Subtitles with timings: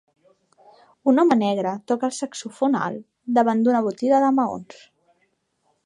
[1.11, 3.05] Un home negre toca el saxofon alt
[3.39, 4.83] davant d'una botiga de maons.